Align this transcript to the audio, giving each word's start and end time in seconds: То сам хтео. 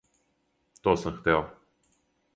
То 0.83 0.95
сам 1.01 1.15
хтео. 1.19 1.39